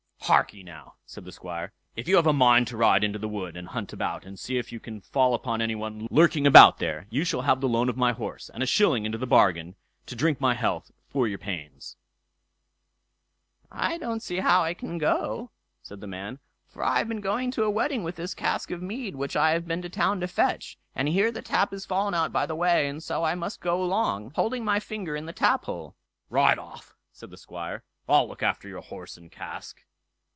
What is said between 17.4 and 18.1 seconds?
to a wedding